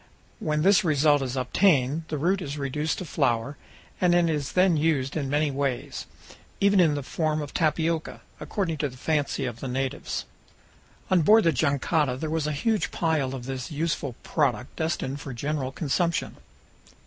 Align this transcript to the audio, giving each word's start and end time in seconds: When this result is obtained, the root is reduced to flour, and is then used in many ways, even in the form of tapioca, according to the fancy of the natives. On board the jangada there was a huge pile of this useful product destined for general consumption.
When 0.39 0.63
this 0.63 0.83
result 0.83 1.21
is 1.21 1.37
obtained, 1.37 2.05
the 2.07 2.17
root 2.17 2.41
is 2.41 2.57
reduced 2.57 2.97
to 2.97 3.05
flour, 3.05 3.55
and 4.01 4.15
is 4.15 4.53
then 4.53 4.75
used 4.75 5.15
in 5.15 5.29
many 5.29 5.51
ways, 5.51 6.07
even 6.59 6.79
in 6.79 6.95
the 6.95 7.03
form 7.03 7.39
of 7.39 7.53
tapioca, 7.53 8.21
according 8.39 8.77
to 8.79 8.89
the 8.89 8.97
fancy 8.97 9.45
of 9.45 9.59
the 9.59 9.67
natives. 9.67 10.25
On 11.11 11.21
board 11.21 11.43
the 11.43 11.51
jangada 11.51 12.17
there 12.17 12.31
was 12.31 12.47
a 12.47 12.51
huge 12.51 12.89
pile 12.89 13.35
of 13.35 13.45
this 13.45 13.69
useful 13.69 14.15
product 14.23 14.75
destined 14.75 15.21
for 15.21 15.33
general 15.35 15.71
consumption. 15.71 16.35